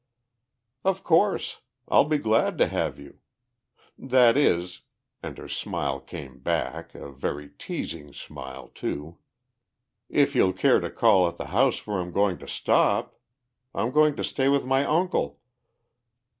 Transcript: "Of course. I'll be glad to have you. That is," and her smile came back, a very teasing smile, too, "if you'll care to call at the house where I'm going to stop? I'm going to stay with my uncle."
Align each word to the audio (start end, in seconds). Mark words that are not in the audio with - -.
"Of 0.83 1.03
course. 1.03 1.59
I'll 1.87 2.05
be 2.05 2.17
glad 2.17 2.57
to 2.57 2.67
have 2.67 2.97
you. 2.97 3.19
That 3.99 4.35
is," 4.35 4.81
and 5.21 5.37
her 5.37 5.47
smile 5.47 5.99
came 5.99 6.39
back, 6.39 6.95
a 6.95 7.11
very 7.11 7.49
teasing 7.49 8.11
smile, 8.11 8.69
too, 8.69 9.19
"if 10.09 10.33
you'll 10.33 10.53
care 10.53 10.79
to 10.79 10.89
call 10.89 11.27
at 11.27 11.37
the 11.37 11.45
house 11.53 11.85
where 11.85 11.99
I'm 11.99 12.11
going 12.11 12.39
to 12.39 12.47
stop? 12.47 13.15
I'm 13.75 13.91
going 13.91 14.15
to 14.15 14.23
stay 14.23 14.49
with 14.49 14.65
my 14.65 14.83
uncle." 14.85 15.39